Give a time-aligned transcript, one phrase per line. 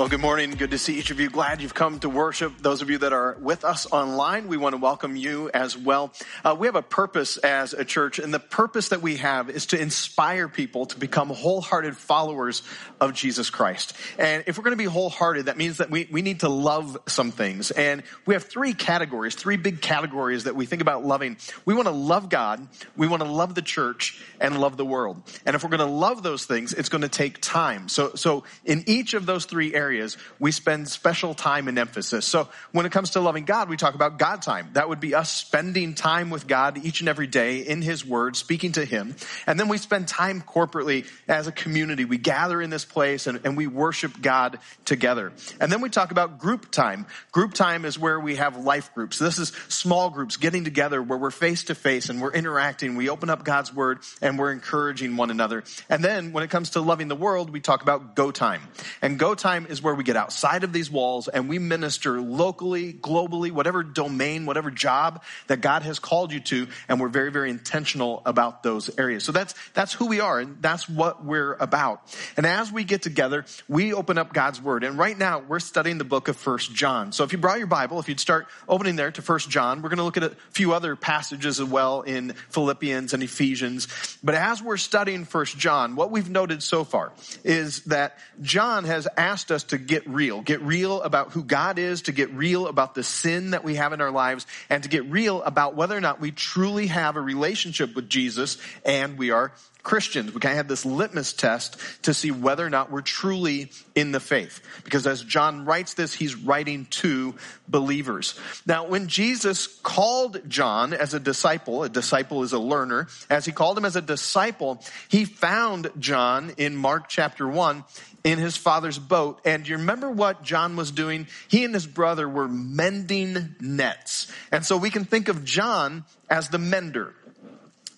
[0.00, 0.52] Well, good morning.
[0.52, 1.28] Good to see each of you.
[1.28, 2.56] Glad you've come to worship.
[2.56, 6.14] Those of you that are with us online, we want to welcome you as well.
[6.42, 9.66] Uh, we have a purpose as a church, and the purpose that we have is
[9.66, 12.62] to inspire people to become wholehearted followers
[12.98, 13.94] of Jesus Christ.
[14.18, 16.96] And if we're going to be wholehearted, that means that we, we need to love
[17.06, 17.70] some things.
[17.70, 21.36] And we have three categories, three big categories that we think about loving.
[21.66, 25.22] We want to love God, we want to love the church, and love the world.
[25.44, 27.90] And if we're going to love those things, it's going to take time.
[27.90, 29.89] So, so in each of those three areas,
[30.38, 32.26] we spend special time and emphasis.
[32.26, 34.70] So when it comes to loving God, we talk about God time.
[34.74, 38.36] That would be us spending time with God each and every day in His Word,
[38.36, 39.16] speaking to Him.
[39.46, 42.04] And then we spend time corporately as a community.
[42.04, 45.32] We gather in this place and, and we worship God together.
[45.60, 47.06] And then we talk about group time.
[47.32, 49.18] Group time is where we have life groups.
[49.18, 52.96] This is small groups getting together where we're face to face and we're interacting.
[52.96, 55.64] We open up God's Word and we're encouraging one another.
[55.88, 58.62] And then when it comes to loving the world, we talk about go time.
[59.02, 62.92] And go time is where we get outside of these walls and we minister locally,
[62.92, 66.68] globally, whatever domain, whatever job that God has called you to.
[66.88, 69.24] And we're very, very intentional about those areas.
[69.24, 72.02] So that's, that's who we are and that's what we're about.
[72.36, 74.84] And as we get together, we open up God's word.
[74.84, 77.12] And right now we're studying the book of First John.
[77.12, 79.88] So if you brought your Bible, if you'd start opening there to First John, we're
[79.88, 83.88] going to look at a few other passages as well in Philippians and Ephesians.
[84.22, 87.12] But as we're studying First John, what we've noted so far
[87.44, 92.02] is that John has asked us to get real, get real about who God is,
[92.02, 95.04] to get real about the sin that we have in our lives, and to get
[95.10, 99.52] real about whether or not we truly have a relationship with Jesus and we are
[99.82, 100.32] Christians.
[100.32, 104.12] We kind of have this litmus test to see whether or not we're truly in
[104.12, 104.60] the faith.
[104.84, 107.34] Because as John writes this, he's writing to
[107.68, 108.38] believers.
[108.66, 113.52] Now, when Jesus called John as a disciple, a disciple is a learner, as he
[113.52, 117.84] called him as a disciple, he found John in Mark chapter 1
[118.24, 119.40] in his father's boat.
[119.44, 121.26] And you remember what John was doing?
[121.48, 124.30] He and his brother were mending nets.
[124.52, 127.14] And so we can think of John as the mender.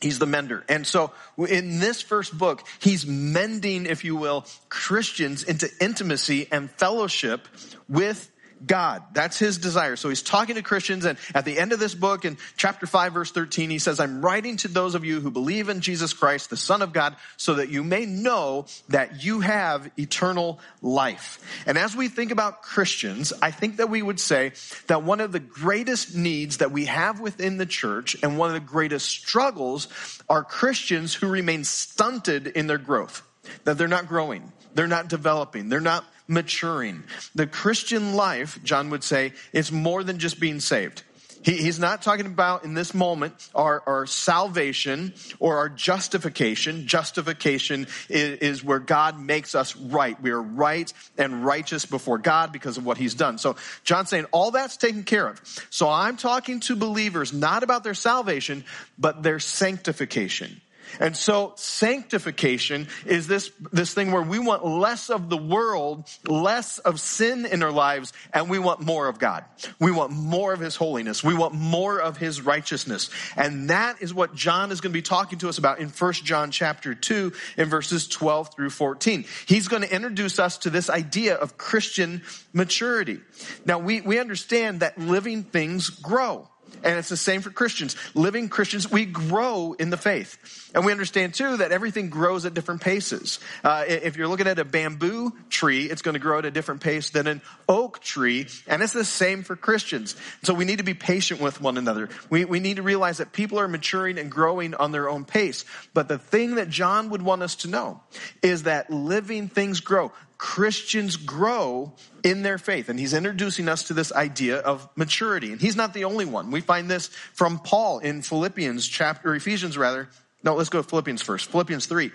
[0.03, 0.65] He's the mender.
[0.69, 6.69] And so in this first book, he's mending, if you will, Christians into intimacy and
[6.73, 7.47] fellowship
[7.89, 8.32] with
[8.65, 9.03] God.
[9.13, 9.97] That's his desire.
[9.97, 13.13] So he's talking to Christians and at the end of this book in chapter 5
[13.13, 16.51] verse 13, he says, I'm writing to those of you who believe in Jesus Christ,
[16.51, 21.41] the son of God, so that you may know that you have eternal life.
[21.67, 24.53] And as we think about Christians, I think that we would say
[24.87, 28.55] that one of the greatest needs that we have within the church and one of
[28.55, 29.89] the greatest struggles
[30.29, 33.23] are Christians who remain stunted in their growth.
[33.65, 34.53] That they're not growing.
[34.75, 35.69] They're not developing.
[35.69, 37.05] They're not maturing.
[37.35, 41.03] The Christian life, John would say, is more than just being saved.
[41.43, 46.87] He, he's not talking about in this moment our, our salvation or our justification.
[46.87, 50.21] Justification is, is, where God makes us right.
[50.23, 53.39] We are right and righteous before God because of what he's done.
[53.39, 55.41] So John's saying all that's taken care of.
[55.71, 58.65] So I'm talking to believers not about their salvation,
[58.99, 60.61] but their sanctification.
[61.01, 66.79] And so sanctification is this, this thing where we want less of the world, less
[66.79, 69.45] of sin in our lives, and we want more of God.
[69.79, 71.25] We want more of His holiness.
[71.25, 73.11] We want more of His righteousness.
[73.37, 76.13] And that is what John is going to be talking to us about in 1
[76.13, 79.25] John chapter 2 in verses 12 through 14.
[79.47, 82.23] He's going to introduce us to this idea of Christian
[82.53, 83.21] maturity.
[83.65, 86.49] Now we, we understand that living things grow.
[86.83, 87.97] And it's the same for Christians.
[88.15, 90.71] Living Christians, we grow in the faith.
[90.75, 93.39] And we understand too that everything grows at different paces.
[93.63, 96.81] Uh, if you're looking at a bamboo tree, it's going to grow at a different
[96.81, 98.47] pace than an oak tree.
[98.67, 100.17] And it's the same for Christians.
[100.43, 102.09] So we need to be patient with one another.
[102.31, 105.65] We, we need to realize that people are maturing and growing on their own pace.
[105.95, 108.01] But the thing that John would want us to know
[108.43, 110.13] is that living things grow.
[110.43, 111.93] Christians grow
[112.25, 112.89] in their faith.
[112.89, 115.53] And he's introducing us to this idea of maturity.
[115.53, 116.51] And he's not the only one.
[116.51, 120.09] We find this from Paul in Philippians chapter, or Ephesians rather.
[120.43, 121.49] No, let's go to Philippians first.
[121.49, 122.11] Philippians 3.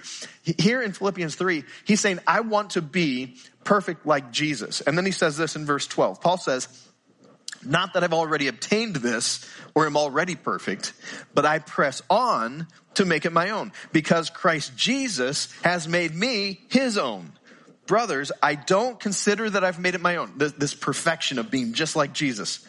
[0.58, 4.82] Here in Philippians 3, he's saying, I want to be perfect like Jesus.
[4.82, 6.20] And then he says this in verse 12.
[6.20, 6.68] Paul says,
[7.64, 10.92] not that I've already obtained this or am already perfect,
[11.34, 16.60] but I press on to make it my own because Christ Jesus has made me
[16.68, 17.32] his own.
[17.88, 21.96] Brothers, I don't consider that I've made it my own, this, perfection of being just
[21.96, 22.66] like Jesus.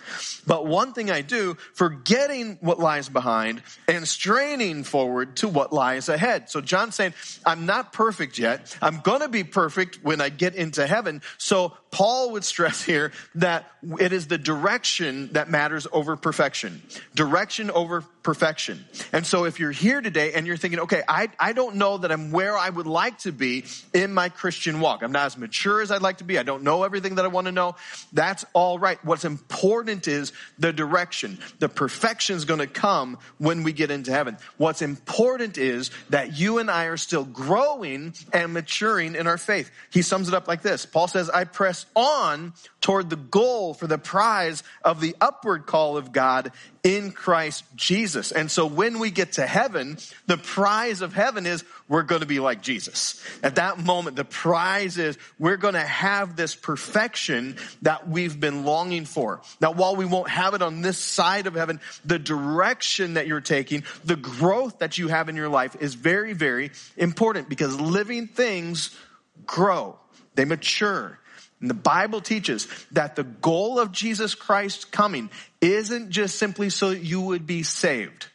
[0.46, 6.08] But one thing I do, forgetting what lies behind and straining forward to what lies
[6.08, 6.48] ahead.
[6.48, 8.76] So John's saying, I'm not perfect yet.
[8.80, 11.20] I'm going to be perfect when I get into heaven.
[11.36, 13.70] So Paul would stress here that
[14.00, 16.82] it is the direction that matters over perfection.
[17.14, 18.84] Direction over perfection.
[19.14, 22.12] And so if you're here today and you're thinking, okay, I, I don't know that
[22.12, 23.64] I'm where I would like to be
[23.94, 25.02] in my Christian walk.
[25.02, 26.38] I'm not as mature as I'd like to be.
[26.38, 27.76] I don't know everything that I want to know.
[28.12, 29.02] That's all right.
[29.02, 31.38] What's important is the direction.
[31.58, 34.36] The perfection is going to come when we get into heaven.
[34.58, 39.70] What's important is that you and I are still growing and maturing in our faith.
[39.90, 40.84] He sums it up like this.
[40.84, 42.52] Paul says, I press on
[42.82, 46.52] toward the goal for the prize of the upward call of God
[46.88, 48.32] in Christ Jesus.
[48.32, 52.26] And so when we get to heaven, the prize of heaven is we're going to
[52.26, 53.23] be like Jesus.
[53.43, 58.64] At that moment, the prize is we're going to have this perfection that we've been
[58.64, 59.43] longing for.
[59.61, 63.43] Now, while we won't have it on this side of heaven, the direction that you're
[63.43, 68.29] taking, the growth that you have in your life is very, very important because living
[68.29, 68.96] things
[69.44, 69.99] grow.
[70.37, 71.19] They mature.
[71.60, 76.90] And the Bible teaches that the goal of Jesus Christ coming isn't just simply so
[76.90, 78.26] you would be saved,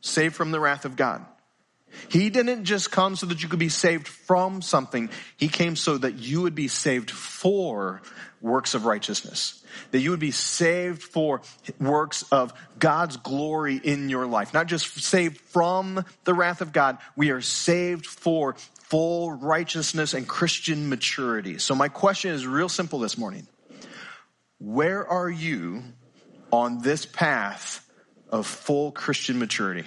[0.00, 1.24] saved from the wrath of God.
[2.08, 5.10] He didn't just come so that you could be saved from something.
[5.36, 8.02] He came so that you would be saved for
[8.40, 9.64] works of righteousness.
[9.90, 11.42] That you would be saved for
[11.80, 14.54] works of God's glory in your life.
[14.54, 16.98] Not just saved from the wrath of God.
[17.16, 18.54] We are saved for
[18.88, 21.58] full righteousness and Christian maturity.
[21.58, 23.46] So my question is real simple this morning.
[24.58, 25.82] Where are you
[26.50, 27.86] on this path
[28.30, 29.86] of full Christian maturity?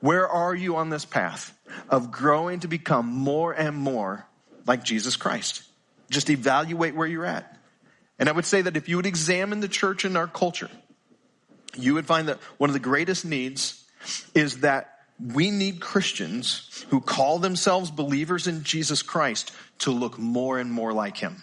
[0.00, 1.56] Where are you on this path
[1.88, 4.26] of growing to become more and more
[4.66, 5.62] like Jesus Christ?
[6.10, 7.58] Just evaluate where you're at.
[8.18, 10.70] And I would say that if you would examine the church in our culture,
[11.74, 13.82] you would find that one of the greatest needs
[14.34, 20.58] is that we need Christians who call themselves believers in Jesus Christ to look more
[20.58, 21.42] and more like him.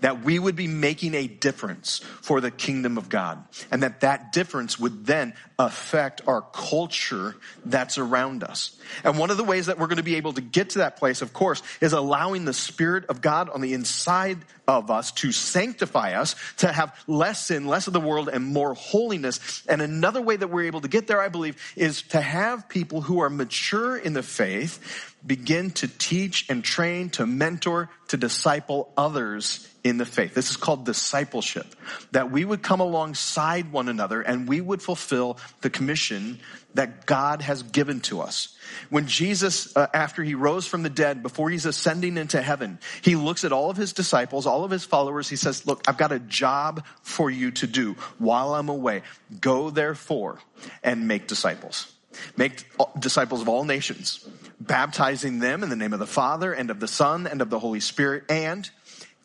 [0.00, 3.44] That we would be making a difference for the kingdom of God.
[3.70, 8.76] And that that difference would then affect our culture that's around us.
[9.04, 10.96] And one of the ways that we're going to be able to get to that
[10.96, 15.30] place, of course, is allowing the Spirit of God on the inside of us to
[15.30, 19.62] sanctify us, to have less sin, less of the world, and more holiness.
[19.68, 23.02] And another way that we're able to get there, I believe, is to have people
[23.02, 28.92] who are mature in the faith begin to teach and train, to mentor, to disciple
[28.96, 30.34] others in the faith.
[30.34, 31.66] This is called discipleship.
[32.12, 36.40] That we would come alongside one another and we would fulfill the commission
[36.74, 38.56] that God has given to us.
[38.90, 43.14] When Jesus, uh, after he rose from the dead, before he's ascending into heaven, he
[43.14, 45.28] looks at all of his disciples, all of his followers.
[45.28, 49.02] He says, look, I've got a job for you to do while I'm away.
[49.40, 50.38] Go therefore
[50.82, 51.93] and make disciples.
[52.36, 52.64] Make
[52.98, 54.26] disciples of all nations,
[54.60, 57.58] baptizing them in the name of the Father and of the Son and of the
[57.58, 58.68] Holy Spirit and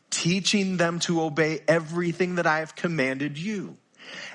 [0.10, 3.78] teaching them to obey everything that I have commanded you.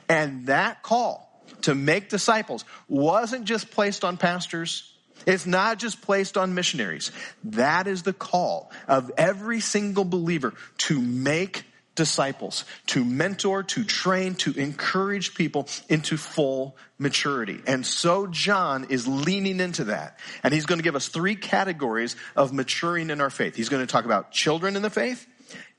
[0.09, 4.93] And that call to make disciples wasn't just placed on pastors.
[5.27, 7.11] It's not just placed on missionaries.
[7.45, 14.35] That is the call of every single believer to make disciples, to mentor, to train,
[14.37, 17.61] to encourage people into full maturity.
[17.67, 20.19] And so John is leaning into that.
[20.43, 23.57] And he's going to give us three categories of maturing in our faith.
[23.57, 25.27] He's going to talk about children in the faith,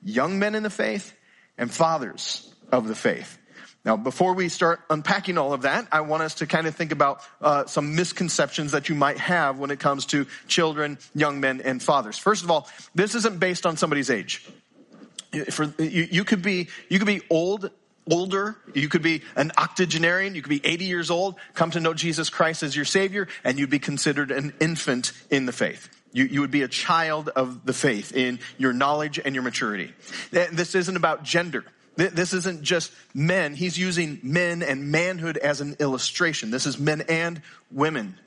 [0.03, 1.13] young men in the faith,
[1.57, 3.37] and fathers of the faith.
[3.85, 6.91] Now, before we start unpacking all of that, I want us to kind of think
[6.91, 11.61] about uh, some misconceptions that you might have when it comes to children, young men,
[11.61, 12.17] and fathers.
[12.17, 14.43] First of all, this isn't based on somebody's age.
[15.51, 17.71] For, you, you could be you could be old
[18.09, 18.55] older.
[18.73, 20.35] You could be an octogenarian.
[20.35, 23.57] You could be 80 years old, come to know Jesus Christ as your Savior, and
[23.57, 25.89] you'd be considered an infant in the faith.
[26.13, 29.93] You, you would be a child of the faith in your knowledge and your maturity.
[30.31, 31.65] This isn't about gender.
[31.97, 33.53] This isn't just men.
[33.53, 36.51] He's using men and manhood as an illustration.
[36.51, 37.41] This is men and
[37.71, 38.17] women.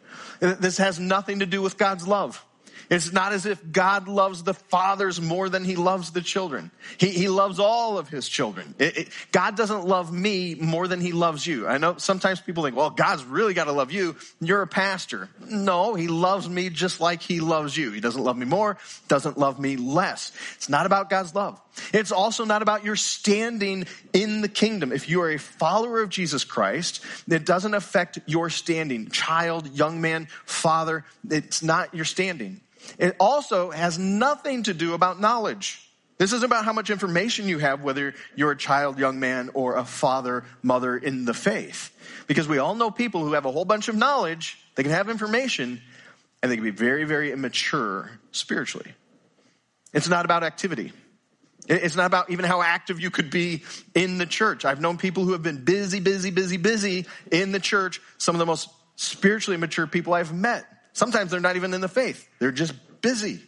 [0.40, 2.44] This has nothing to do with God's love.
[2.90, 6.70] It's not as if God loves the fathers more than he loves the children.
[6.98, 8.74] He, he loves all of his children.
[8.78, 11.66] It, it, God doesn't love me more than he loves you.
[11.66, 14.16] I know sometimes people think, well, God's really got to love you.
[14.40, 15.28] You're a pastor.
[15.48, 17.92] No, he loves me just like he loves you.
[17.92, 20.32] He doesn't love me more, doesn't love me less.
[20.56, 21.60] It's not about God's love.
[21.92, 24.92] It's also not about your standing in the kingdom.
[24.92, 29.08] If you are a follower of Jesus Christ, it doesn't affect your standing.
[29.10, 32.60] Child, young man, father, it's not your standing.
[32.98, 35.84] It also has nothing to do about knowledge.
[36.18, 39.76] This isn't about how much information you have, whether you're a child, young man, or
[39.76, 41.94] a father, mother in the faith.
[42.26, 45.08] Because we all know people who have a whole bunch of knowledge, they can have
[45.08, 45.80] information,
[46.42, 48.92] and they can be very, very immature spiritually.
[49.92, 50.92] It's not about activity.
[51.68, 53.62] It's not about even how active you could be
[53.94, 54.64] in the church.
[54.64, 58.00] I've known people who have been busy, busy, busy, busy in the church.
[58.16, 60.66] Some of the most spiritually mature people I've met.
[60.98, 62.28] Sometimes they're not even in the faith.
[62.40, 63.40] They're just busy.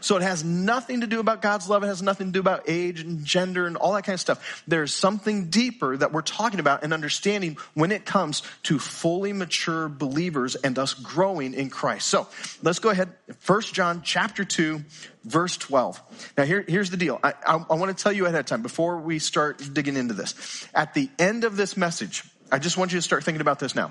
[0.00, 1.82] So it has nothing to do about God's love.
[1.82, 4.62] It has nothing to do about age and gender and all that kind of stuff.
[4.68, 9.88] There's something deeper that we're talking about and understanding when it comes to fully mature
[9.88, 12.06] believers and us growing in Christ.
[12.06, 12.28] So
[12.62, 13.12] let's go ahead.
[13.40, 14.84] First John chapter 2,
[15.24, 16.32] verse 12.
[16.38, 17.18] Now here, here's the deal.
[17.20, 20.14] I, I, I want to tell you ahead of time before we start digging into
[20.14, 20.68] this.
[20.72, 23.74] At the end of this message, I just want you to start thinking about this
[23.74, 23.90] now.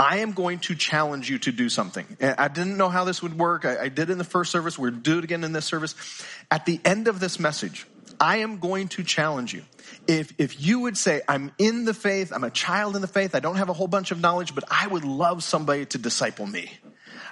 [0.00, 2.06] I am going to challenge you to do something.
[2.22, 3.66] I didn't know how this would work.
[3.66, 4.78] I, I did in the first service.
[4.78, 5.94] We're do it again in this service.
[6.50, 7.86] At the end of this message,
[8.18, 9.62] I am going to challenge you.
[10.08, 13.34] If, if you would say, I'm in the faith, I'm a child in the faith,
[13.34, 16.46] I don't have a whole bunch of knowledge, but I would love somebody to disciple
[16.46, 16.72] me.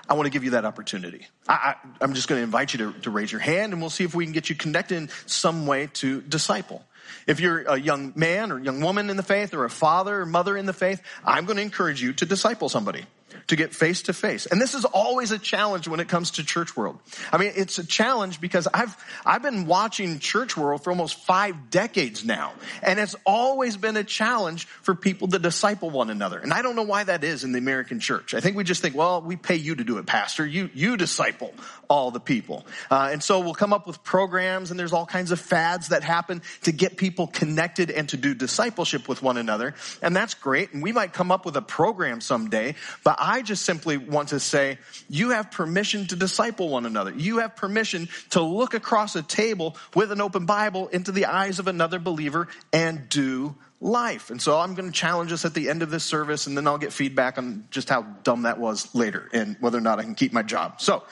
[0.07, 1.27] I want to give you that opportunity.
[1.49, 4.05] I, am just going to invite you to, to raise your hand and we'll see
[4.05, 6.85] if we can get you connected in some way to disciple.
[7.27, 10.27] If you're a young man or young woman in the faith or a father or
[10.27, 13.05] mother in the faith, I'm going to encourage you to disciple somebody
[13.49, 14.47] to get face to face.
[14.47, 16.99] And this is always a challenge when it comes to church world.
[17.33, 21.71] I mean, it's a challenge because I've, I've been watching church world for almost five
[21.71, 22.53] decades now.
[22.83, 26.39] And it's always been a challenge for people to disciple one another.
[26.39, 28.35] And I don't know why that is in the American church.
[28.35, 30.47] I think we just think, well, we pay you to do it, pastor.
[30.47, 31.55] You, you disciple
[31.89, 32.67] all the people.
[32.91, 36.05] Uh, and so we'll come up with programs and there's all kinds of fads that
[36.05, 39.75] happen to get people connected and to do discipleship with one another.
[40.03, 40.73] And that's great.
[40.75, 42.75] And we might come up with a program someday,
[43.05, 44.79] but I just simply want to say,
[45.09, 47.13] you have permission to disciple one another.
[47.13, 51.59] You have permission to look across a table with an open Bible into the eyes
[51.59, 54.31] of another believer and do life.
[54.31, 56.67] And so I'm going to challenge us at the end of this service and then
[56.67, 60.03] I'll get feedback on just how dumb that was later and whether or not I
[60.03, 60.81] can keep my job.
[60.81, 61.05] So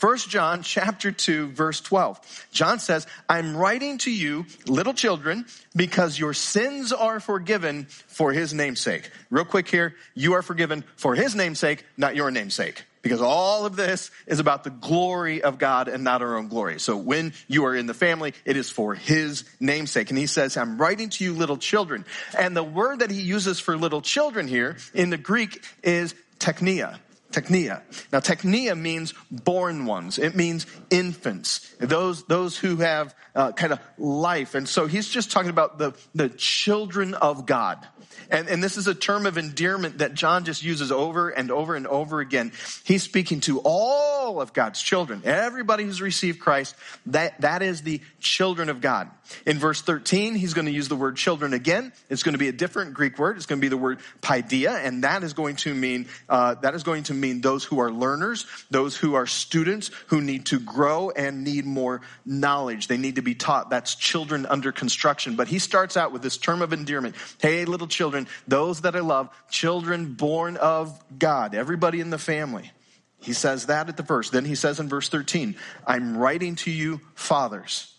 [0.00, 2.48] 1 John chapter 2 verse 12.
[2.52, 8.52] John says, I'm writing to you, little children, because your sins are forgiven for his
[8.52, 9.10] namesake.
[9.30, 12.84] Real quick here, you are forgiven for his namesake, not your namesake.
[13.02, 16.80] Because all of this is about the glory of God and not our own glory.
[16.80, 20.10] So when you are in the family, it is for his namesake.
[20.10, 22.04] And he says, I'm writing to you little children.
[22.36, 26.98] And the word that he uses for little children here in the Greek is teknia.
[27.32, 27.82] Teknia.
[28.12, 30.18] Now, teknia means born ones.
[30.18, 31.74] It means infants.
[31.78, 34.54] Those, those who have uh, kind of life.
[34.54, 37.86] And so he's just talking about the, the children of God.
[38.30, 41.74] And, and this is a term of endearment that John just uses over and over
[41.74, 42.52] and over again.
[42.84, 45.22] He's speaking to all of God's children.
[45.24, 46.74] Everybody who's received Christ,
[47.06, 49.10] that, that is the children of God.
[49.44, 51.92] In verse 13, he's going to use the word children again.
[52.08, 53.36] It's going to be a different Greek word.
[53.36, 56.74] It's going to be the word paidia, and that is going to mean, uh, that
[56.74, 60.60] is going to mean those who are learners, those who are students who need to
[60.60, 62.88] grow and need more knowledge.
[62.88, 63.70] They need to be taught.
[63.70, 65.36] That's children under construction.
[65.36, 67.16] But he starts out with this term of endearment.
[67.40, 68.05] Hey, little children,
[68.46, 72.70] those that I love, children born of God, everybody in the family.
[73.18, 74.30] He says that at the verse.
[74.30, 77.92] Then he says in verse 13, I'm writing to you, fathers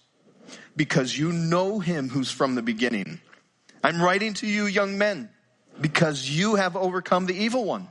[0.77, 3.19] because you know him who's from the beginning.
[3.83, 5.29] I'm writing to you, young men,
[5.81, 7.87] because you have overcome the evil one.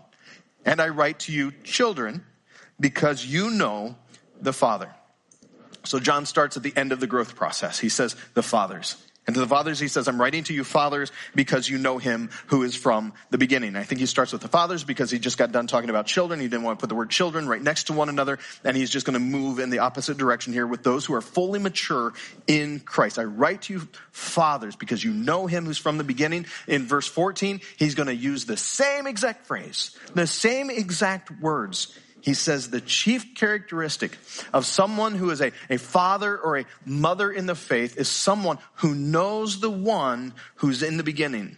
[0.64, 2.25] And I write to you, children,
[2.80, 3.96] because you know
[4.40, 4.90] the Father.
[5.85, 7.78] So John starts at the end of the growth process.
[7.78, 8.96] He says, the fathers.
[9.26, 12.30] And to the fathers, he says, I'm writing to you fathers because you know him
[12.47, 13.75] who is from the beginning.
[13.75, 16.38] I think he starts with the fathers because he just got done talking about children.
[16.38, 18.38] He didn't want to put the word children right next to one another.
[18.62, 21.21] And he's just going to move in the opposite direction here with those who are
[21.21, 22.12] fully mature
[22.47, 23.18] in Christ.
[23.18, 26.47] I write to you fathers because you know him who's from the beginning.
[26.68, 31.99] In verse 14, he's going to use the same exact phrase, the same exact words
[32.26, 34.18] he says the chief characteristic
[34.52, 38.59] of someone who is a, a father or a mother in the faith is someone
[38.75, 41.56] who knows the one who's in the beginning.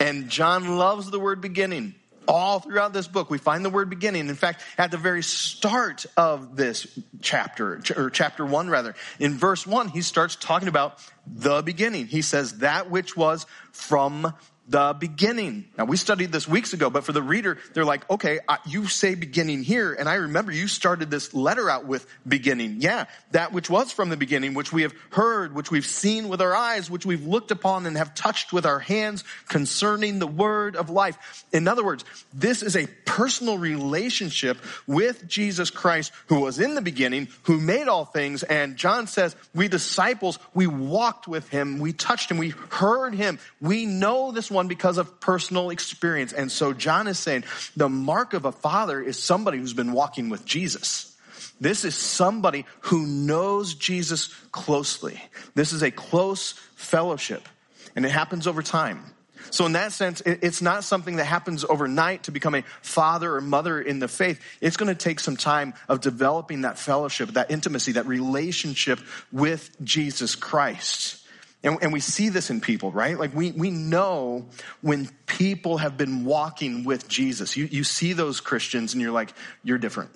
[0.00, 1.94] And John loves the word beginning.
[2.26, 4.28] All throughout this book, we find the word beginning.
[4.28, 6.88] In fact, at the very start of this
[7.20, 12.08] chapter, or chapter one rather, in verse one, he starts talking about the beginning.
[12.08, 14.34] He says that which was from
[14.66, 15.66] the beginning.
[15.76, 19.14] Now we studied this weeks ago, but for the reader, they're like, okay, you say
[19.14, 22.76] beginning here, and I remember you started this letter out with beginning.
[22.78, 26.40] Yeah, that which was from the beginning, which we have heard, which we've seen with
[26.40, 30.76] our eyes, which we've looked upon and have touched with our hands concerning the word
[30.76, 31.44] of life.
[31.52, 34.56] In other words, this is a personal relationship
[34.86, 39.36] with Jesus Christ, who was in the beginning, who made all things, and John says,
[39.54, 44.50] we disciples, we walked with him, we touched him, we heard him, we know this
[44.54, 46.32] one because of personal experience.
[46.32, 47.44] And so John is saying
[47.76, 51.14] the mark of a father is somebody who's been walking with Jesus.
[51.60, 55.20] This is somebody who knows Jesus closely.
[55.54, 57.48] This is a close fellowship
[57.94, 59.04] and it happens over time.
[59.50, 63.40] So in that sense, it's not something that happens overnight to become a father or
[63.40, 64.40] mother in the faith.
[64.60, 68.98] It's going to take some time of developing that fellowship, that intimacy, that relationship
[69.30, 71.23] with Jesus Christ.
[71.64, 73.18] And, and, we see this in people, right?
[73.18, 74.46] Like we, we know
[74.82, 77.56] when people have been walking with Jesus.
[77.56, 80.10] You, you see those Christians and you're like, you're different.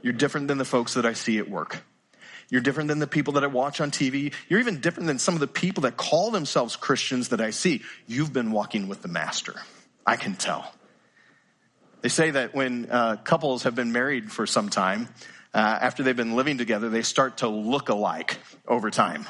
[0.00, 1.84] You're different than the folks that I see at work.
[2.48, 4.32] You're different than the people that I watch on TV.
[4.48, 7.82] You're even different than some of the people that call themselves Christians that I see.
[8.06, 9.54] You've been walking with the master.
[10.06, 10.74] I can tell.
[12.00, 15.08] They say that when uh, couples have been married for some time,
[15.54, 19.26] uh, after they've been living together, they start to look alike over time.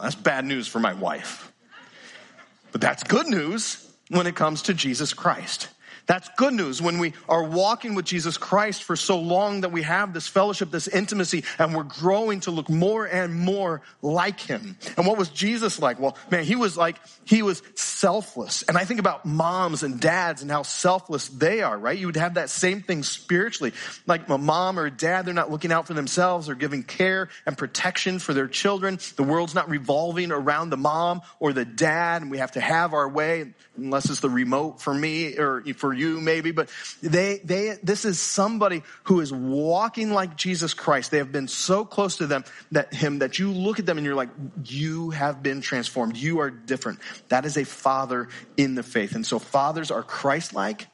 [0.00, 1.52] That's bad news for my wife.
[2.72, 5.68] But that's good news when it comes to Jesus Christ.
[6.06, 9.82] That's good news when we are walking with Jesus Christ for so long that we
[9.82, 14.76] have this fellowship, this intimacy, and we're growing to look more and more like Him.
[14.98, 15.98] And what was Jesus like?
[15.98, 18.62] Well, man, He was like, He was selfless.
[18.64, 21.98] And I think about moms and dads and how selfless they are, right?
[21.98, 23.72] You would have that same thing spiritually.
[24.06, 26.46] Like a mom or a dad, they're not looking out for themselves.
[26.46, 28.98] They're giving care and protection for their children.
[29.16, 32.92] The world's not revolving around the mom or the dad, and we have to have
[32.92, 36.68] our way, unless it's the remote for me or for you maybe, but
[37.02, 41.10] they, they, this is somebody who is walking like Jesus Christ.
[41.10, 44.04] They have been so close to them that him that you look at them and
[44.04, 44.30] you're like,
[44.64, 46.16] you have been transformed.
[46.16, 47.00] You are different.
[47.28, 49.14] That is a father in the faith.
[49.14, 50.88] And so fathers are Christ-like.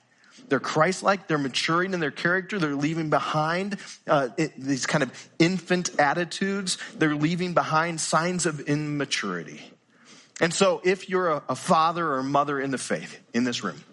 [0.49, 1.29] They're Christ-like.
[1.29, 2.59] They're maturing in their character.
[2.59, 3.79] They're leaving behind
[4.09, 6.77] uh, it, these kind of infant attitudes.
[6.99, 9.61] They're leaving behind signs of immaturity.
[10.41, 13.63] And so, if you're a, a father or a mother in the faith in this
[13.63, 13.85] room,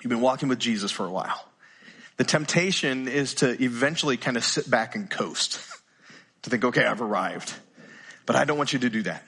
[0.00, 1.44] You've been walking with Jesus for a while.
[2.16, 5.60] The temptation is to eventually kind of sit back and coast,
[6.42, 7.54] to think, okay, I've arrived.
[8.26, 9.22] But I don't want you to do that.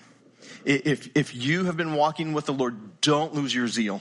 [0.64, 4.00] If, if you have been walking with the Lord, don't lose your zeal.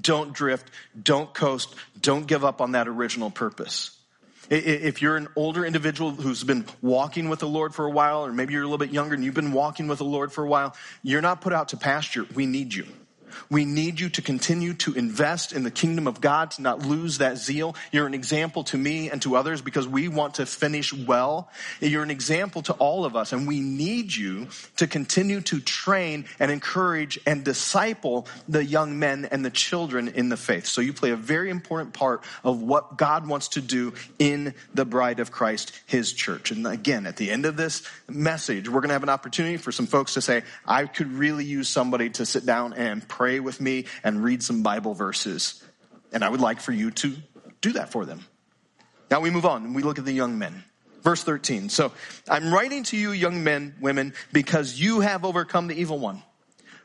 [0.00, 0.70] Don't drift.
[1.00, 1.74] Don't coast.
[2.00, 3.92] Don't give up on that original purpose.
[4.50, 8.32] If you're an older individual who's been walking with the Lord for a while, or
[8.32, 10.48] maybe you're a little bit younger and you've been walking with the Lord for a
[10.48, 12.26] while, you're not put out to pasture.
[12.34, 12.86] We need you.
[13.50, 17.18] We need you to continue to invest in the kingdom of God, to not lose
[17.18, 17.76] that zeal.
[17.92, 21.50] You're an example to me and to others because we want to finish well.
[21.80, 26.26] You're an example to all of us, and we need you to continue to train
[26.38, 30.66] and encourage and disciple the young men and the children in the faith.
[30.66, 34.84] So you play a very important part of what God wants to do in the
[34.84, 36.50] bride of Christ, his church.
[36.50, 39.72] And again, at the end of this message, we're going to have an opportunity for
[39.72, 43.40] some folks to say, I could really use somebody to sit down and pray pray
[43.40, 45.60] with me and read some Bible verses.
[46.12, 47.16] And I would like for you to
[47.60, 48.24] do that for them.
[49.10, 50.62] Now we move on and we look at the young men.
[51.02, 51.68] Verse 13.
[51.68, 51.90] So
[52.28, 56.22] I'm writing to you, young men, women, because you have overcome the evil one.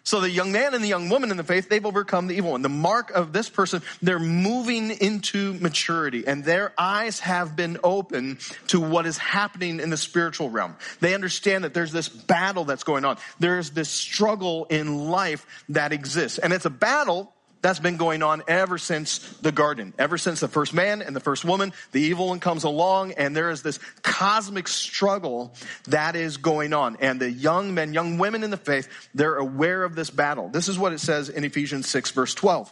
[0.03, 2.51] So the young man and the young woman in the faith, they've overcome the evil
[2.51, 2.61] one.
[2.61, 8.39] The mark of this person, they're moving into maturity and their eyes have been open
[8.67, 10.75] to what is happening in the spiritual realm.
[10.99, 13.17] They understand that there's this battle that's going on.
[13.39, 16.39] There's this struggle in life that exists.
[16.39, 20.47] And it's a battle that's been going on ever since the garden, ever since the
[20.47, 21.73] first man and the first woman.
[21.91, 25.53] The evil one comes along and there is this cosmic struggle
[25.87, 26.97] that is going on.
[26.99, 30.49] And the young men, young women in the faith, they're aware of this battle.
[30.49, 32.71] This is what it says in Ephesians 6 verse 12.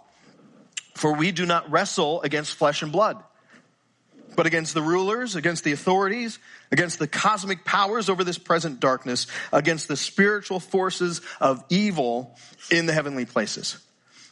[0.95, 3.23] For we do not wrestle against flesh and blood,
[4.35, 6.39] but against the rulers, against the authorities,
[6.71, 12.35] against the cosmic powers over this present darkness, against the spiritual forces of evil
[12.69, 13.77] in the heavenly places.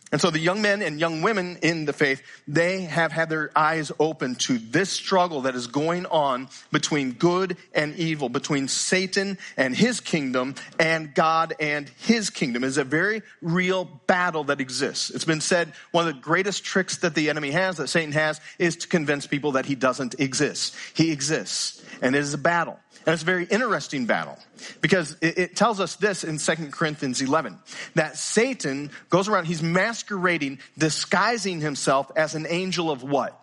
[0.10, 3.52] And so the young men and young women in the faith, they have had their
[3.58, 9.38] eyes open to this struggle that is going on between good and evil, between Satan
[9.58, 12.64] and his kingdom and God and his kingdom.
[12.64, 15.10] It is a very real battle that exists.
[15.10, 18.40] It's been said one of the greatest tricks that the enemy has, that Satan has,
[18.60, 20.74] is to convince people that he doesn't exist.
[20.94, 21.84] He exists.
[22.02, 22.80] And it is a battle.
[23.08, 24.38] And it's a very interesting battle
[24.82, 27.58] because it, it, tells us this in 2 Corinthians 11
[27.96, 33.40] that Satan goes around, he's masquerading, disguising himself as an angel of what?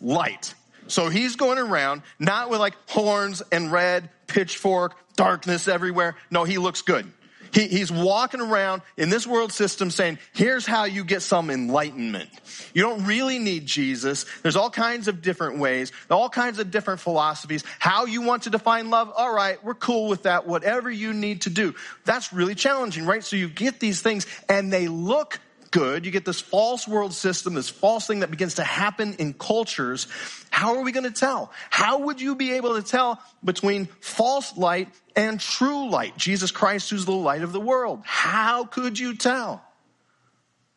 [0.00, 0.54] Light.
[0.88, 6.16] So he's going around not with like horns and red, pitchfork, darkness everywhere.
[6.28, 7.06] No, he looks good.
[7.52, 12.28] He, he's walking around in this world system saying, here's how you get some enlightenment.
[12.74, 14.24] You don't really need Jesus.
[14.42, 17.64] There's all kinds of different ways, all kinds of different philosophies.
[17.78, 20.46] How you want to define love, all right, we're cool with that.
[20.46, 21.74] Whatever you need to do.
[22.04, 23.24] That's really challenging, right?
[23.24, 25.38] So you get these things and they look
[25.70, 26.04] good.
[26.04, 30.06] You get this false world system, this false thing that begins to happen in cultures.
[30.50, 31.52] How are we going to tell?
[31.70, 36.16] How would you be able to tell between false light and true light?
[36.16, 38.00] Jesus Christ, who's the light of the world.
[38.04, 39.62] How could you tell?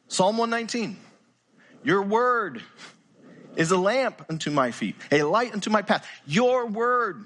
[0.08, 0.98] Psalm 119.
[1.84, 2.62] Your word
[3.56, 6.08] is a lamp unto my feet, a light unto my path.
[6.26, 7.26] Your word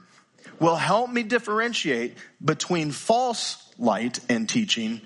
[0.60, 5.02] will help me differentiate between false light and teaching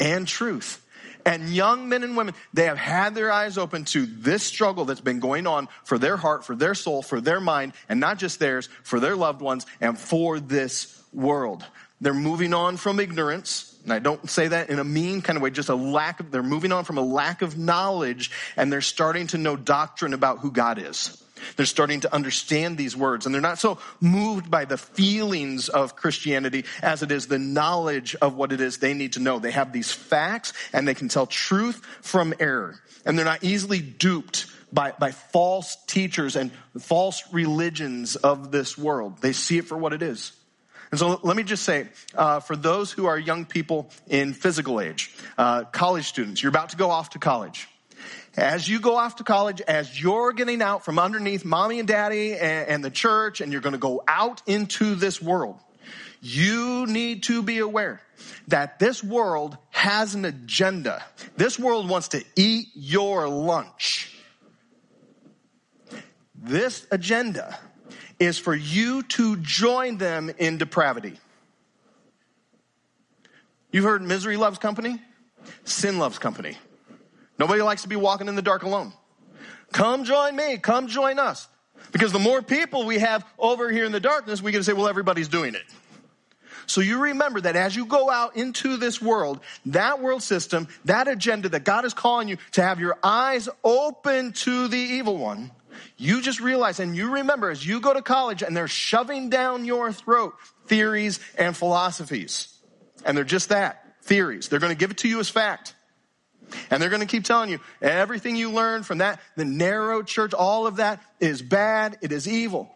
[0.00, 0.83] and truth.
[1.26, 5.00] And young men and women, they have had their eyes open to this struggle that's
[5.00, 8.38] been going on for their heart, for their soul, for their mind, and not just
[8.38, 11.64] theirs, for their loved ones, and for this world.
[12.00, 13.73] They're moving on from ignorance.
[13.84, 16.30] And I don't say that in a mean kind of way, just a lack of,
[16.30, 20.38] they're moving on from a lack of knowledge and they're starting to know doctrine about
[20.38, 21.22] who God is.
[21.56, 25.96] They're starting to understand these words and they're not so moved by the feelings of
[25.96, 29.38] Christianity as it is the knowledge of what it is they need to know.
[29.38, 33.80] They have these facts and they can tell truth from error and they're not easily
[33.80, 39.18] duped by, by false teachers and false religions of this world.
[39.18, 40.32] They see it for what it is.
[40.94, 44.80] And so let me just say, uh, for those who are young people in physical
[44.80, 47.66] age, uh, college students, you're about to go off to college
[48.36, 52.34] as you go off to college, as you're getting out from underneath mommy and daddy
[52.34, 55.58] and, and the church, and you're going to go out into this world,
[56.22, 58.00] you need to be aware
[58.46, 61.02] that this world has an agenda.
[61.36, 64.16] This world wants to eat your lunch.
[66.36, 67.58] This agenda
[68.24, 71.18] is for you to join them in depravity.
[73.70, 75.00] You've heard misery loves company,
[75.64, 76.56] sin loves company.
[77.38, 78.92] Nobody likes to be walking in the dark alone.
[79.72, 80.58] Come join me.
[80.58, 81.48] Come join us.
[81.90, 84.88] Because the more people we have over here in the darkness, we can say, well,
[84.88, 85.62] everybody's doing it.
[86.66, 91.08] So you remember that as you go out into this world, that world system, that
[91.08, 95.50] agenda that God is calling you to have your eyes open to the evil one,
[95.96, 99.64] you just realize and you remember as you go to college and they're shoving down
[99.64, 100.34] your throat
[100.66, 102.48] theories and philosophies.
[103.04, 104.48] And they're just that, theories.
[104.48, 105.74] They're going to give it to you as fact.
[106.70, 110.34] And they're going to keep telling you everything you learn from that, the narrow church,
[110.34, 111.98] all of that is bad.
[112.00, 112.70] It is evil.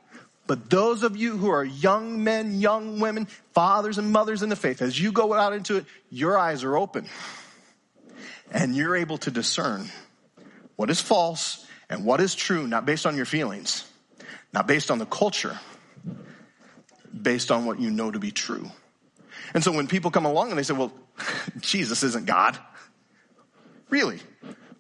[0.47, 4.57] But those of you who are young men, young women, fathers and mothers in the
[4.57, 7.07] faith, as you go out into it, your eyes are open.
[8.51, 9.91] And you're able to discern
[10.77, 13.85] what is false and what is true, not based on your feelings,
[14.53, 15.59] not based on the culture,
[17.21, 18.71] based on what you know to be true.
[19.55, 20.93] And so when people come along and they say, well,
[21.61, 22.59] Jesus isn't God.
[23.89, 24.21] Really?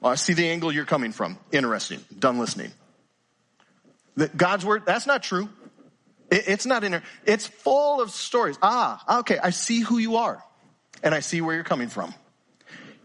[0.01, 1.38] Well, I see the angle you're coming from.
[1.51, 2.01] Interesting.
[2.16, 2.73] Done listening.
[4.16, 5.49] That God's word, that's not true.
[6.31, 7.03] It, it's not in there.
[7.25, 8.59] It's full of stories.
[8.61, 10.42] Ah, okay, I see who you are.
[11.03, 12.12] And I see where you're coming from.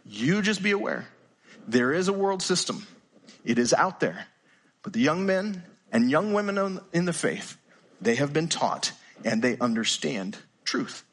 [0.06, 1.08] You just be aware.
[1.68, 2.86] There is a world system.
[3.44, 4.28] It is out there.
[4.82, 7.58] But the young men and young women in the faith,
[8.02, 8.92] they have been taught
[9.24, 11.04] and they understand truth.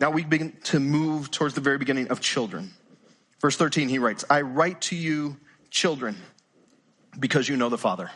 [0.00, 2.72] Now we begin to move towards the very beginning of children.
[3.40, 5.36] Verse 13, he writes, I write to you,
[5.70, 6.16] children,
[7.18, 8.10] because you know the Father.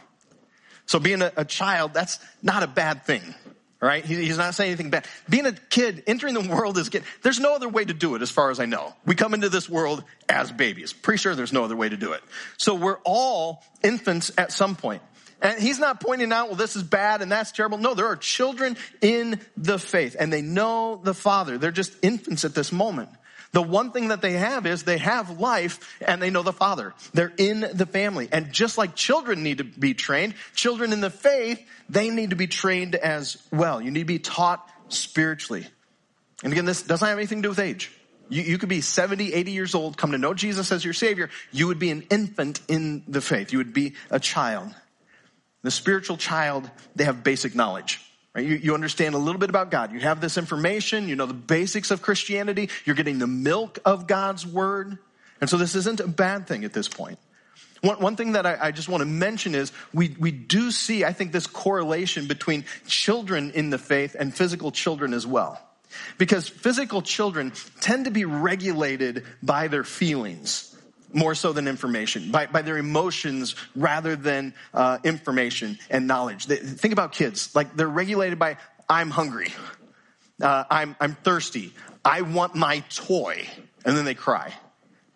[0.87, 3.35] So being a, a child, that's not a bad thing.
[3.81, 4.05] Right?
[4.05, 5.07] He, he's not saying anything bad.
[5.29, 8.15] Being a kid, entering the world as a kid, there's no other way to do
[8.15, 8.95] it as far as I know.
[9.05, 10.93] We come into this world as babies.
[10.93, 12.23] Pretty sure there's no other way to do it.
[12.57, 15.03] So we're all infants at some point.
[15.43, 17.77] And he's not pointing out, well, this is bad and that's terrible.
[17.77, 21.59] No, there are children in the faith and they know the Father.
[21.59, 23.11] They're just infants at this moment.
[23.55, 26.93] The one thing that they have is they have life and they know the Father.
[27.13, 28.29] They're in the family.
[28.33, 32.37] And just like children need to be trained, children in the faith, they need to
[32.37, 33.81] be trained as well.
[33.81, 35.69] You need to be taught spiritually.
[36.43, 37.93] And again, this doesn't have anything to do with age.
[38.29, 41.31] You, you could be 70, 80 years old, come to know Jesus as your Savior.
[41.53, 43.53] You would be an infant in the faith.
[43.53, 44.75] You would be a child.
[45.63, 48.01] The spiritual child, they have basic knowledge.
[48.35, 48.45] Right?
[48.45, 49.93] You, you understand a little bit about God.
[49.93, 51.09] You have this information.
[51.09, 52.71] You know the basics of Christianity.
[52.85, 54.99] You're getting the milk of God's word.
[55.41, 57.19] And so this isn't a bad thing at this point.
[57.81, 61.05] One, one thing that I, I just want to mention is we, we do see,
[61.05, 65.61] I think, this correlation between children in the faith and physical children as well.
[66.19, 70.74] Because physical children tend to be regulated by their feelings
[71.15, 76.47] more so than information, by, by their emotions rather than uh, information and knowledge.
[76.47, 77.55] They, think about kids.
[77.55, 79.53] Like they're regulated by, I'm hungry,
[80.43, 81.73] uh, I'm, I'm thirsty,
[82.05, 83.47] I want my toy,
[83.85, 84.53] and then they cry.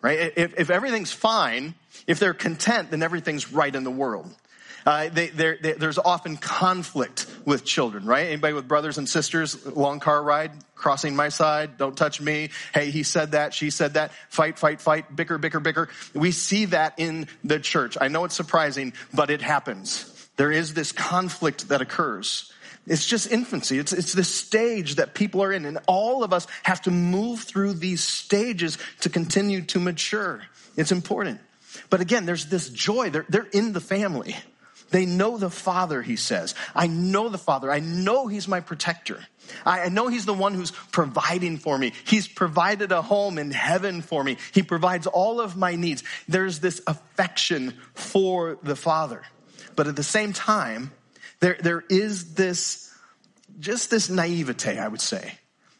[0.01, 0.31] Right?
[0.37, 1.75] If, if everything's fine,
[2.07, 4.33] if they're content, then everything's right in the world.
[4.89, 8.25] Uh, they, they, there's often conflict with children, right?
[8.25, 12.49] Anybody with brothers and sisters, long car ride, crossing my side, don't touch me.
[12.73, 14.11] Hey, he said that, she said that.
[14.29, 15.89] Fight, fight, fight, bicker, bicker, bicker.
[16.15, 17.99] We see that in the church.
[18.01, 20.27] I know it's surprising, but it happens.
[20.37, 22.51] There is this conflict that occurs.
[22.87, 23.77] It's just infancy.
[23.77, 25.65] It's, it's the stage that people are in.
[25.65, 30.41] And all of us have to move through these stages to continue to mature.
[30.75, 31.41] It's important.
[31.91, 33.11] But again, there's this joy.
[33.11, 34.35] They're, they're in the family.
[34.91, 36.55] They know the Father, he says.
[36.75, 37.71] I know the Father.
[37.71, 39.19] I know he's my protector.
[39.65, 41.93] I know he's the one who's providing for me.
[42.05, 44.37] He's provided a home in heaven for me.
[44.53, 46.03] He provides all of my needs.
[46.27, 49.23] There's this affection for the Father.
[49.75, 50.91] But at the same time,
[51.39, 52.93] there, there is this,
[53.59, 55.35] just this naivete, I would say.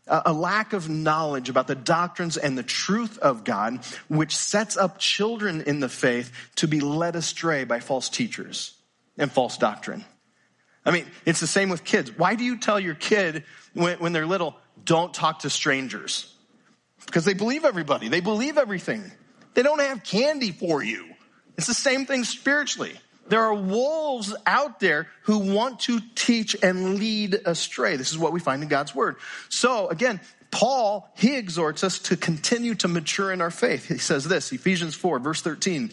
[0.08, 4.98] A lack of knowledge about the doctrines and the truth of God, which sets up
[4.98, 8.79] children in the faith to be led astray by false teachers
[9.20, 10.04] and false doctrine.
[10.86, 12.18] I mean, it's the same with kids.
[12.18, 16.36] Why do you tell your kid when, when they're little, don't talk to strangers?
[17.06, 19.04] Because they believe everybody, they believe everything.
[19.54, 21.06] They don't have candy for you.
[21.58, 22.94] It's the same thing spiritually.
[23.28, 27.96] There are wolves out there who want to teach and lead astray.
[27.96, 29.18] This is what we find in God's word.
[29.50, 30.20] So again,
[30.52, 33.88] Paul, he exhorts us to continue to mature in our faith.
[33.88, 35.92] He says this, Ephesians 4, verse 13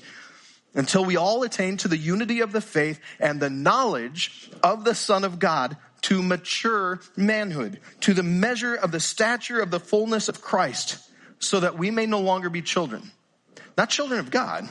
[0.77, 4.95] until we all attain to the unity of the faith and the knowledge of the
[4.95, 10.29] Son of God to mature manhood, to the measure of the stature of the fullness
[10.29, 10.99] of Christ,
[11.41, 13.11] so that we may no longer be children.
[13.77, 14.69] Not children of God,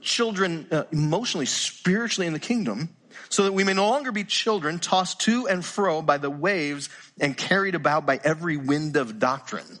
[0.00, 2.90] children uh, emotionally, spiritually in the kingdom,
[3.28, 6.88] so that we may no longer be children tossed to and fro by the waves
[7.20, 9.78] and carried about by every wind of doctrine,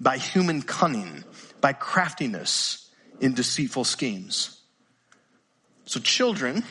[0.00, 1.24] by human cunning,
[1.60, 2.85] by craftiness
[3.20, 4.60] in deceitful schemes.
[5.84, 6.64] So children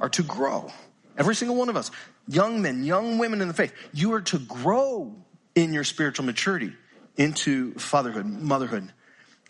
[0.00, 0.70] are to grow.
[1.16, 1.90] Every single one of us,
[2.26, 5.14] young men, young women in the faith, you are to grow
[5.54, 6.72] in your spiritual maturity
[7.16, 8.92] into fatherhood, motherhood.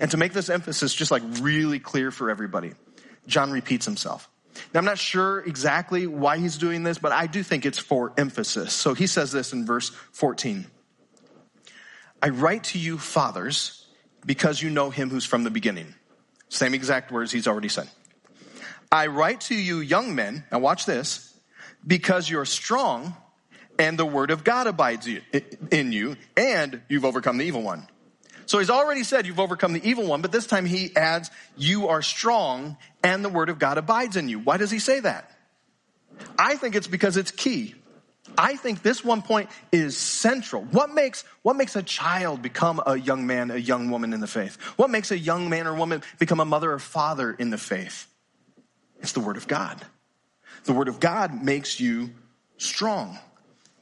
[0.00, 2.72] And to make this emphasis just like really clear for everybody,
[3.26, 4.28] John repeats himself.
[4.74, 8.12] Now, I'm not sure exactly why he's doing this, but I do think it's for
[8.18, 8.72] emphasis.
[8.74, 10.66] So he says this in verse 14
[12.22, 13.86] I write to you, fathers,
[14.24, 15.94] because you know him who's from the beginning.
[16.52, 17.88] Same exact words he's already said.
[18.90, 21.34] I write to you, young men, now watch this,
[21.86, 23.16] because you're strong
[23.78, 25.08] and the word of God abides
[25.70, 27.88] in you and you've overcome the evil one.
[28.44, 31.88] So he's already said you've overcome the evil one, but this time he adds, you
[31.88, 34.38] are strong and the word of God abides in you.
[34.38, 35.30] Why does he say that?
[36.38, 37.74] I think it's because it's key.
[38.38, 40.62] I think this one point is central.
[40.62, 44.26] What makes, what makes a child become a young man, a young woman in the
[44.26, 44.56] faith?
[44.76, 48.06] What makes a young man or woman become a mother or father in the faith?
[49.00, 49.84] It's the Word of God.
[50.64, 52.10] The Word of God makes you
[52.58, 53.18] strong.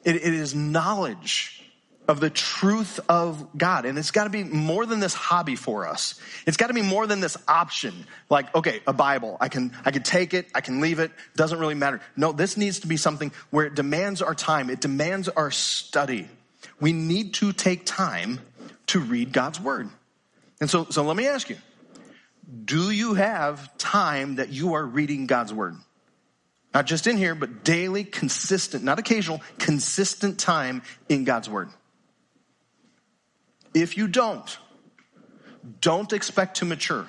[0.05, 1.69] it, it is knowledge
[2.10, 3.86] of the truth of God.
[3.86, 6.20] And it's got to be more than this hobby for us.
[6.44, 8.04] It's got to be more than this option.
[8.28, 9.36] Like, okay, a Bible.
[9.40, 10.48] I can, I can take it.
[10.52, 11.12] I can leave it.
[11.36, 12.00] Doesn't really matter.
[12.16, 14.70] No, this needs to be something where it demands our time.
[14.70, 16.28] It demands our study.
[16.80, 18.40] We need to take time
[18.88, 19.88] to read God's word.
[20.60, 21.58] And so, so let me ask you,
[22.64, 25.76] do you have time that you are reading God's word?
[26.74, 31.68] Not just in here, but daily, consistent, not occasional, consistent time in God's word.
[33.74, 34.59] If you don't,
[35.80, 37.06] don't expect to mature.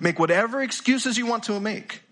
[0.00, 2.02] Make whatever excuses you want to make,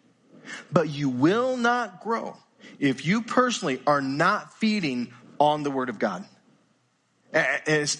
[0.73, 2.37] but you will not grow
[2.79, 6.25] if you personally are not feeding on the Word of God.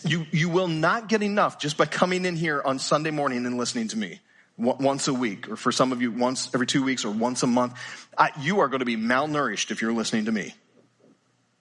[0.05, 3.59] You, you will not get enough just by coming in here on Sunday morning and
[3.59, 4.21] listening to me
[4.57, 7.47] once a week, or for some of you, once every two weeks or once a
[7.47, 7.75] month.
[8.40, 10.55] you are going to be malnourished if you're listening to me.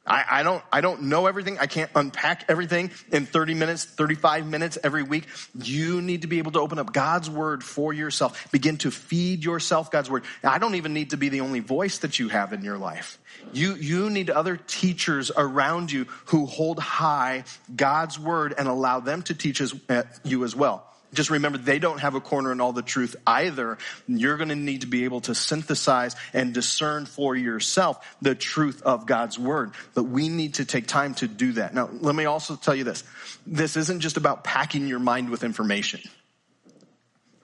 [0.07, 1.57] I, I, don't, I don't know everything.
[1.57, 5.27] I can't unpack everything in 30 minutes, 35 minutes every week.
[5.59, 8.51] You need to be able to open up God's word for yourself.
[8.51, 10.23] Begin to feed yourself God's word.
[10.43, 13.17] I don't even need to be the only voice that you have in your life.
[13.51, 17.43] You, you need other teachers around you who hold high
[17.75, 20.91] God's word and allow them to teach uh, you as well.
[21.15, 23.77] Just remember they don't have a corner in all the truth either.
[24.07, 28.81] You're going to need to be able to synthesize and discern for yourself the truth
[28.83, 29.71] of God's word.
[29.93, 31.73] But we need to take time to do that.
[31.73, 33.03] Now, let me also tell you this.
[33.47, 36.01] This isn't just about packing your mind with information.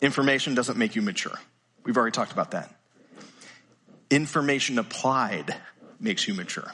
[0.02, 1.38] Information doesn't make you mature.
[1.84, 2.74] We've already talked about that.
[4.10, 5.56] Information applied
[6.00, 6.72] makes you mature.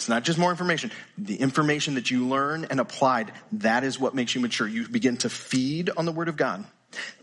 [0.00, 0.90] It's not just more information.
[1.18, 4.66] The information that you learn and applied, that is what makes you mature.
[4.66, 6.64] You begin to feed on the Word of God.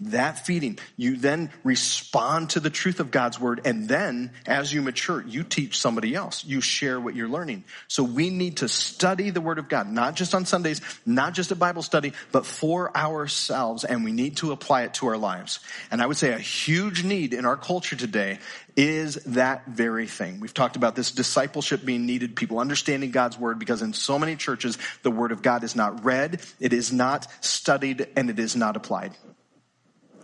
[0.02, 3.62] That feeding, you then respond to the truth of God's word.
[3.66, 6.46] And then as you mature, you teach somebody else.
[6.46, 7.64] You share what you're learning.
[7.88, 11.52] So we need to study the word of God, not just on Sundays, not just
[11.52, 13.84] a Bible study, but for ourselves.
[13.84, 15.60] And we need to apply it to our lives.
[15.92, 18.40] And I would say a huge need in our culture today
[18.76, 20.40] is that very thing.
[20.40, 24.36] We've talked about this discipleship being needed, people understanding God's word, because in so many
[24.36, 28.56] churches, the word of God is not read, it is not studied, and it is
[28.56, 29.18] not applied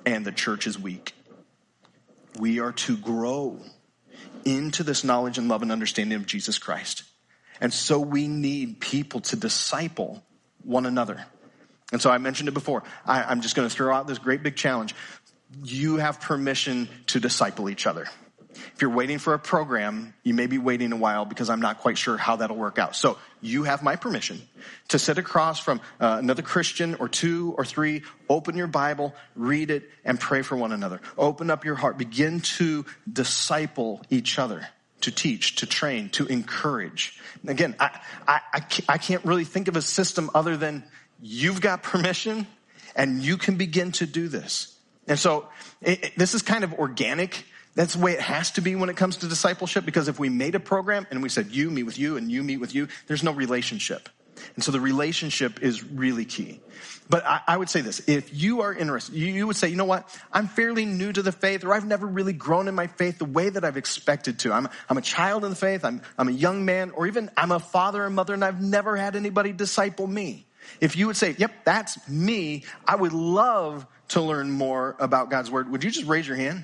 [0.05, 1.13] and the church is weak.
[2.39, 3.59] We are to grow
[4.45, 7.03] into this knowledge and love and understanding of Jesus Christ.
[7.61, 10.23] And so we need people to disciple
[10.63, 11.25] one another.
[11.91, 12.83] And so I mentioned it before.
[13.05, 14.95] I, am just going to throw out this great big challenge.
[15.63, 18.07] You have permission to disciple each other.
[18.55, 21.79] If you're waiting for a program, you may be waiting a while because I'm not
[21.79, 22.95] quite sure how that'll work out.
[22.95, 24.41] So you have my permission
[24.89, 29.71] to sit across from uh, another Christian or two or three, open your Bible, read
[29.71, 31.01] it, and pray for one another.
[31.17, 31.97] Open up your heart.
[31.97, 34.67] Begin to disciple each other,
[35.01, 37.19] to teach, to train, to encourage.
[37.47, 40.83] Again, I, I, I can't really think of a system other than
[41.21, 42.47] you've got permission
[42.95, 44.77] and you can begin to do this.
[45.07, 45.47] And so
[45.81, 48.89] it, it, this is kind of organic that's the way it has to be when
[48.89, 51.83] it comes to discipleship because if we made a program and we said you meet
[51.83, 54.09] with you and you meet with you, there's no relationship.
[54.55, 56.59] And so the relationship is really key.
[57.09, 59.75] But I, I would say this, if you are interested, you, you, would say, you
[59.75, 62.87] know what, I'm fairly new to the faith or I've never really grown in my
[62.87, 64.53] faith the way that I've expected to.
[64.53, 67.51] I'm, I'm a child in the faith, I'm, I'm a young man, or even I'm
[67.51, 70.45] a father and mother and I've never had anybody disciple me.
[70.79, 75.51] If you would say, yep, that's me, I would love to learn more about God's
[75.51, 75.69] word.
[75.71, 76.63] Would you just raise your hand?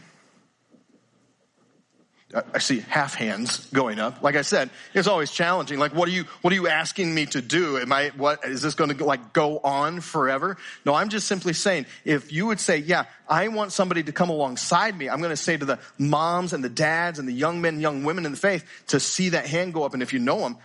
[2.54, 4.22] I see half hands going up.
[4.22, 5.80] Like I said, it's always challenging.
[5.80, 7.80] Like, what are you, what are you asking me to do?
[7.80, 10.58] Am I, what, is this going to like go on forever?
[10.86, 14.30] No, I'm just simply saying, if you would say, yeah, I want somebody to come
[14.30, 17.62] alongside me, I'm going to say to the moms and the dads and the young
[17.62, 19.96] men, young women in the faith to see that hand go up.
[19.96, 20.58] And if you know them,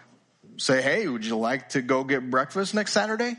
[0.59, 3.37] say, hey, would you like to go get breakfast next Saturday?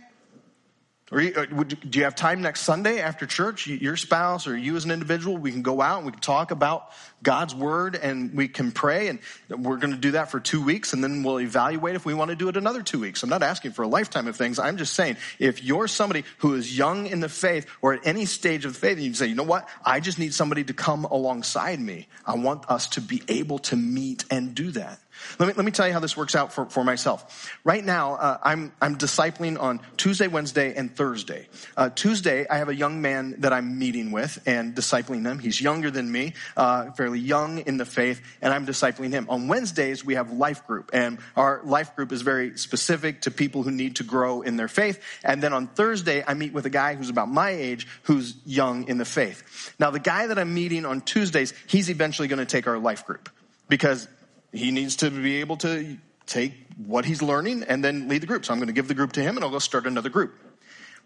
[1.12, 3.68] Or uh, do you have time next Sunday after church?
[3.68, 6.50] Your spouse or you as an individual, we can go out and we can talk
[6.50, 6.90] about
[7.22, 9.10] God's word and we can pray.
[9.10, 12.16] And we're going to do that for two weeks and then we'll evaluate if we
[12.16, 13.22] want to do it another two weeks.
[13.22, 14.58] I'm not asking for a lifetime of things.
[14.58, 18.26] I'm just saying if you're somebody who is young in the faith or at any
[18.26, 19.70] stage of faith and you say, you know what?
[19.86, 22.08] I just need somebody to come alongside me.
[22.26, 25.00] I want us to be able to meet and do that.
[25.40, 27.52] Let me, let me tell you how this works out for, for myself.
[27.64, 31.48] Right now, uh, I'm, I'm discipling on Tuesday, Wednesday, and Thursday.
[31.76, 35.40] Uh, Tuesday, I have a young man that I'm meeting with and discipling them.
[35.40, 39.26] He's younger than me, uh, fairly young in the faith, and I'm discipling him.
[39.30, 43.64] On Wednesdays, we have life group, and our life group is very specific to people
[43.64, 45.02] who need to grow in their faith.
[45.24, 48.88] And then on Thursday, I meet with a guy who's about my age who's young
[48.88, 49.74] in the faith.
[49.80, 53.06] Now, the guy that I'm meeting on Tuesdays, he's eventually going to take our life
[53.06, 53.30] group
[53.68, 54.08] because
[54.56, 58.46] he needs to be able to take what he's learning and then lead the group.
[58.46, 60.34] So I'm going to give the group to him and I'll go start another group.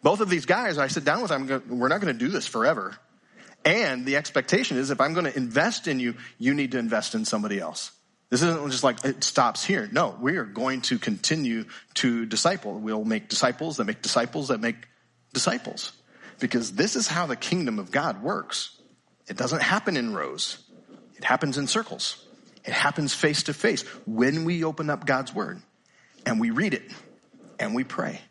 [0.02, 2.48] Both of these guys, I sit down with them, we're not going to do this
[2.48, 2.96] forever.
[3.66, 7.16] And the expectation is if I'm going to invest in you, you need to invest
[7.16, 7.92] in somebody else.
[8.30, 9.90] This isn't just like it stops here.
[9.92, 12.74] No, we are going to continue to disciple.
[12.74, 14.88] We'll make disciples that make disciples that make
[15.34, 15.92] disciples.
[16.40, 18.80] Because this is how the kingdom of God works.
[19.28, 20.60] It doesn't happen in rows.
[21.18, 22.24] It happens in circles.
[22.70, 25.60] It happens face to face when we open up God's word
[26.24, 26.84] and we read it
[27.58, 28.22] and we pray.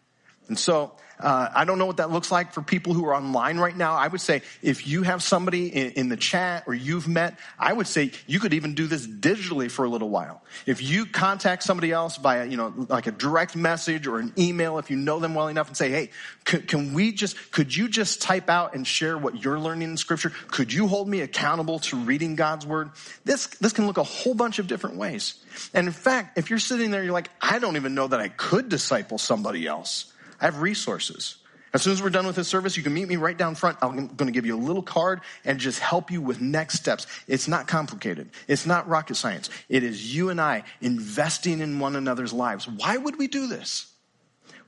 [0.47, 3.59] And so uh, I don't know what that looks like for people who are online
[3.59, 3.95] right now.
[3.95, 7.73] I would say if you have somebody in, in, the chat or you've met, I
[7.73, 10.43] would say you could even do this digitally for a little while.
[10.67, 14.79] If you contact somebody else via, you know, like a direct message or an email,
[14.79, 16.11] if you know them well enough and say, hey,
[16.45, 19.97] can, can we just, could you just type out and share what you're learning in
[19.97, 20.31] scripture?
[20.49, 22.91] Could you hold me accountable to reading God's word?
[23.25, 25.35] This, this can look a whole bunch of different ways.
[25.75, 28.29] And in fact, if you're sitting there, you're like, I don't even know that I
[28.29, 30.13] could disciple somebody else.
[30.41, 31.37] I have resources.
[31.75, 33.77] As soon as we're done with this service, you can meet me right down front.
[33.83, 37.07] I'm going to give you a little card and just help you with next steps.
[37.27, 38.31] It's not complicated.
[38.47, 39.51] It's not rocket science.
[39.69, 42.67] It is you and I investing in one another's lives.
[42.67, 43.93] Why would we do this?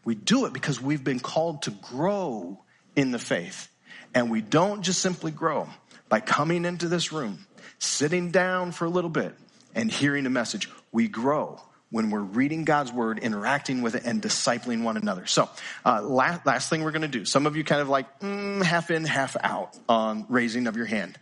[0.04, 2.62] We do it because we've been called to grow
[2.96, 3.68] in the faith.
[4.14, 5.68] And we don't just simply grow
[6.08, 7.46] by coming into this room,
[7.78, 9.34] sitting down for a little bit,
[9.74, 10.68] and hearing a message.
[10.92, 11.60] We grow
[11.90, 15.26] when we're reading God's word, interacting with it, and discipling one another.
[15.26, 15.48] So,
[15.84, 17.24] uh, last, last thing we're going to do.
[17.24, 20.86] Some of you kind of like mm, half in, half out on raising of your
[20.86, 21.18] hand.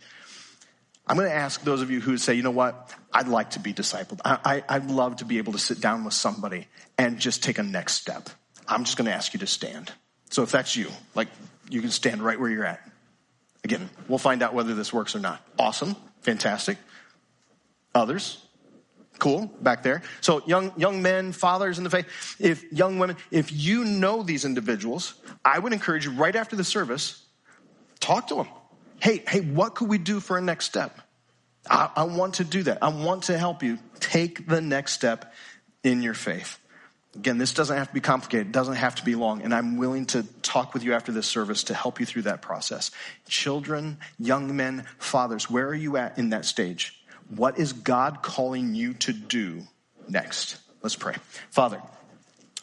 [1.07, 3.59] I'm going to ask those of you who say, you know what, I'd like to
[3.59, 4.21] be discipled.
[4.23, 6.67] I, I, would love to be able to sit down with somebody
[6.99, 8.29] and just take a next step.
[8.67, 9.91] I'm just going to ask you to stand.
[10.29, 11.29] So if that's you, like
[11.67, 12.87] you can stand right where you're at.
[13.63, 15.41] Again, we'll find out whether this works or not.
[15.57, 15.95] Awesome.
[16.21, 16.77] Fantastic.
[17.95, 18.45] Others?
[19.19, 19.47] Cool.
[19.61, 20.01] Back there.
[20.21, 22.07] So young, young men, fathers in the faith,
[22.39, 25.13] if young women, if you know these individuals,
[25.45, 27.23] I would encourage you right after the service,
[27.99, 28.47] talk to them
[28.99, 30.99] hey, hey, what could we do for a next step?
[31.69, 32.79] I, I want to do that.
[32.81, 35.33] I want to help you take the next step
[35.83, 36.59] in your faith.
[37.15, 38.47] Again, this doesn't have to be complicated.
[38.47, 39.41] It doesn't have to be long.
[39.41, 42.41] And I'm willing to talk with you after this service to help you through that
[42.41, 42.91] process.
[43.27, 46.98] Children, young men, fathers, where are you at in that stage?
[47.35, 49.63] What is God calling you to do
[50.07, 50.57] next?
[50.81, 51.15] Let's pray.
[51.51, 51.81] Father,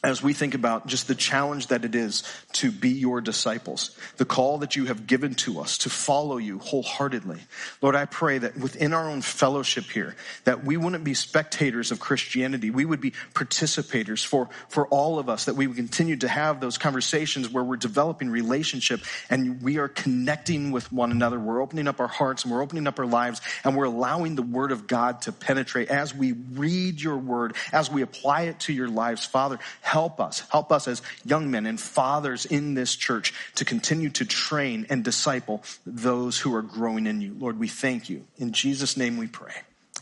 [0.07, 4.25] as we think about just the challenge that it is to be your disciples, the
[4.25, 7.41] call that you have given to us to follow you wholeheartedly.
[7.83, 11.99] Lord, I pray that within our own fellowship here, that we wouldn't be spectators of
[11.99, 12.71] Christianity.
[12.71, 16.61] We would be participators for, for all of us, that we would continue to have
[16.61, 21.41] those conversations where we're developing relationship and we are connecting with one another.
[21.41, 24.43] We're opening up our hearts and we're opening up our lives and we're allowing the
[24.43, 28.73] word of God to penetrate as we read your word, as we apply it to
[28.73, 29.27] your lives.
[29.27, 29.59] Father,
[29.97, 34.27] help us, help us as young men and fathers in this church to continue to
[34.27, 37.35] train and disciple those who are growing in you.
[37.39, 38.27] Lord, we thank you.
[38.37, 39.55] In Jesus' name we pray.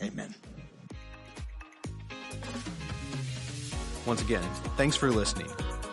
[0.03, 0.35] Amen.
[4.05, 4.43] Once again,
[4.75, 5.47] thanks for listening.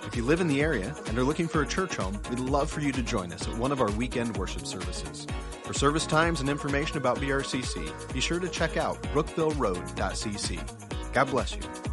[0.04, 2.68] If you live in the area and are looking for a church home, we'd love
[2.68, 5.28] for you to join us at one of our weekend worship services.
[5.62, 11.12] For service times and information about BRCC, be sure to check out brookvilleroad.cc.
[11.12, 11.91] God bless you.